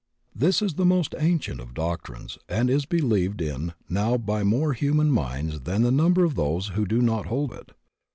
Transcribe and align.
This 0.33 0.63
is 0.63 0.73
the 0.73 0.83
most 0.85 1.13
ancient 1.19 1.59
of 1.59 1.75
doctrines 1.75 2.39
and 2.49 2.71
is 2.71 2.87
be 2.87 3.01
lieved 3.01 3.39
in 3.39 3.73
now 3.87 4.17
by 4.17 4.43
more 4.43 4.73
human 4.73 5.11
minds 5.11 5.59
than 5.59 5.83
the 5.83 5.91
num 5.91 6.15
ber 6.15 6.23
of 6.23 6.33
those 6.33 6.69
who 6.69 6.87
do 6.87 7.03
not 7.03 7.27
hold 7.27 7.53
it. 7.53 7.69